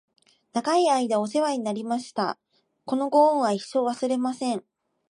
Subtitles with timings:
[0.53, 2.39] 長い間クソおせわになりました！！！
[2.85, 4.65] このご恩は一生、忘れません！！